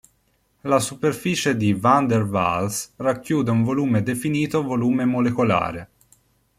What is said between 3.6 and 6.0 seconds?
volume definito volume molecolare.